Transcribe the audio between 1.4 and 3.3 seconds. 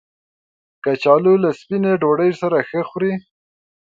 له سپینې ډوډۍ سره ښه خوري